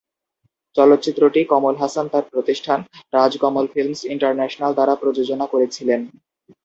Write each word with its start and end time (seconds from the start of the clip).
চলচ্চিত্রটি 0.75 1.41
কমল 1.51 1.75
হাসান 1.81 2.05
তার 2.13 2.25
প্রতিষ্ঠান 2.33 2.79
'রাজ 3.07 3.31
কমল 3.43 3.65
ফিল্মস 3.73 4.01
ইন্টারন্যাশনাল' 4.13 4.75
দ্বারা 4.77 4.93
প্রযোজনা 5.01 5.45
করেছিলেন। 5.53 6.01